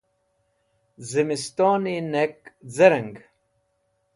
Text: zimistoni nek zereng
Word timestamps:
zimistoni 1.09 1.97
nek 2.11 2.33
zereng 2.75 3.15